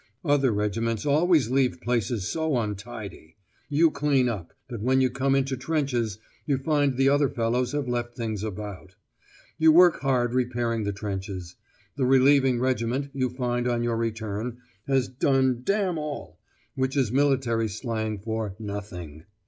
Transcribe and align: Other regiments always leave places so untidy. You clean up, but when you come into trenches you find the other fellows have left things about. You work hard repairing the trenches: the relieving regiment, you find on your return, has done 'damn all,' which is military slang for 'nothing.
Other 0.25 0.51
regiments 0.51 1.05
always 1.05 1.51
leave 1.51 1.79
places 1.79 2.27
so 2.27 2.57
untidy. 2.57 3.35
You 3.69 3.91
clean 3.91 4.27
up, 4.29 4.51
but 4.67 4.81
when 4.81 4.99
you 4.99 5.11
come 5.11 5.35
into 5.35 5.55
trenches 5.55 6.17
you 6.47 6.57
find 6.57 6.97
the 6.97 7.07
other 7.07 7.29
fellows 7.29 7.73
have 7.73 7.87
left 7.87 8.17
things 8.17 8.41
about. 8.43 8.95
You 9.59 9.71
work 9.71 9.99
hard 10.01 10.33
repairing 10.33 10.85
the 10.85 10.91
trenches: 10.91 11.55
the 11.97 12.05
relieving 12.07 12.59
regiment, 12.59 13.11
you 13.13 13.29
find 13.29 13.67
on 13.67 13.83
your 13.83 13.95
return, 13.95 14.57
has 14.87 15.07
done 15.07 15.61
'damn 15.63 15.99
all,' 15.99 16.39
which 16.73 16.97
is 16.97 17.11
military 17.11 17.67
slang 17.69 18.17
for 18.17 18.55
'nothing. 18.57 19.25